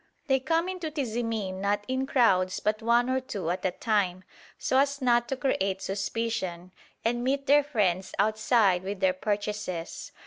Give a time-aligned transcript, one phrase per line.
[0.25, 4.23] They come into Tizimin not in crowds but one or two at a time,
[4.57, 6.71] so as not to create suspicion,
[7.05, 10.11] and meet their friends outside with their purchases.